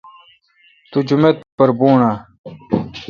تو 0.91 0.97
جومت 1.07 1.35
پر 1.57 1.69
بھون 1.77 1.99
اؘ۔ 2.09 2.13